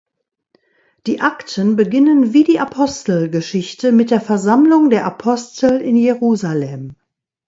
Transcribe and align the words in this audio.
Die 1.05 1.21
Akten 1.21 1.75
beginnen 1.75 2.33
wie 2.33 2.43
die 2.43 2.59
Apostelgeschichte 2.59 3.91
mit 3.91 4.09
der 4.09 4.19
Versammlung 4.19 4.89
der 4.89 5.05
Apostel 5.05 5.79
in 5.79 5.95
Jerusalem. 5.95 6.95